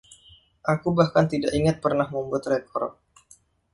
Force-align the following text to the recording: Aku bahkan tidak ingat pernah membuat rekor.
Aku 0.73 0.87
bahkan 0.99 1.25
tidak 1.33 1.51
ingat 1.59 1.77
pernah 1.83 2.07
membuat 2.13 2.43
rekor. 2.51 2.85